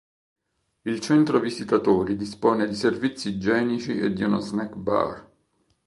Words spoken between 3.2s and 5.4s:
igienici e di uno snack bar.